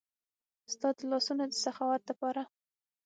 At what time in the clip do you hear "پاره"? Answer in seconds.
2.19-2.43